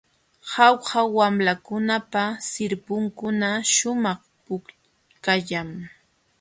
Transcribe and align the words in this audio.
Jauja 0.51 1.01
wamlakunapa 1.17 2.23
sirpinkuna 2.49 3.49
shumaq 3.75 4.19
pukallam. 4.45 5.69